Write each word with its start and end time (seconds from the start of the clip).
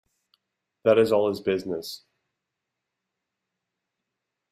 That 0.83 0.97
is 0.97 1.11
all 1.11 1.29
his 1.29 1.41
business. 1.41 2.01